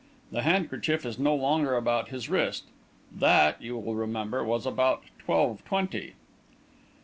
The 0.31 0.41
handkerchief 0.41 1.05
is 1.05 1.19
no 1.19 1.35
longer 1.35 1.75
about 1.75 2.09
his 2.09 2.27
wrist. 2.27 2.63
That, 3.15 3.61
you 3.61 3.77
will 3.77 3.93
remember, 3.93 4.43
was 4.43 4.65
about 4.65 5.03
twelve 5.19 5.63
twenty. 5.63 6.15